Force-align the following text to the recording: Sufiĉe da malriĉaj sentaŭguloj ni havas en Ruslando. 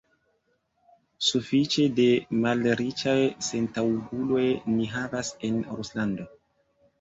Sufiĉe 1.25 1.85
da 1.99 2.07
malriĉaj 2.45 3.13
sentaŭguloj 3.49 4.47
ni 4.79 4.89
havas 4.95 5.31
en 5.51 5.61
Ruslando. 5.77 6.29